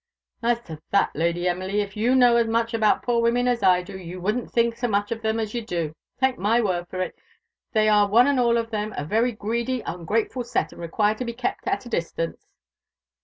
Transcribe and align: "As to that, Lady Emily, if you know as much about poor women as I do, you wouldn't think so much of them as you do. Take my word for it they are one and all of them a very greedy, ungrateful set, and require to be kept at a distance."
"As 0.41 0.59
to 0.61 0.81
that, 0.89 1.11
Lady 1.13 1.47
Emily, 1.47 1.79
if 1.79 1.95
you 1.95 2.15
know 2.15 2.35
as 2.37 2.47
much 2.47 2.73
about 2.73 3.03
poor 3.03 3.21
women 3.21 3.47
as 3.47 3.61
I 3.61 3.83
do, 3.83 3.95
you 3.99 4.19
wouldn't 4.19 4.49
think 4.51 4.75
so 4.75 4.87
much 4.87 5.11
of 5.11 5.21
them 5.21 5.39
as 5.39 5.53
you 5.53 5.61
do. 5.63 5.93
Take 6.19 6.39
my 6.39 6.59
word 6.59 6.87
for 6.89 7.01
it 7.01 7.13
they 7.73 7.87
are 7.87 8.07
one 8.09 8.25
and 8.25 8.39
all 8.39 8.57
of 8.57 8.71
them 8.71 8.95
a 8.97 9.05
very 9.05 9.31
greedy, 9.31 9.81
ungrateful 9.81 10.43
set, 10.43 10.71
and 10.71 10.81
require 10.81 11.13
to 11.13 11.23
be 11.23 11.33
kept 11.33 11.67
at 11.67 11.85
a 11.85 11.89
distance." 11.89 12.47